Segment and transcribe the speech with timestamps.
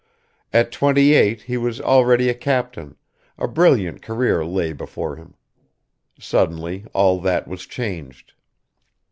[0.51, 2.95] At twenty eight he was already a captain;
[3.37, 5.35] a brilliant career lay before him.
[6.19, 8.33] Suddenly all that was changed.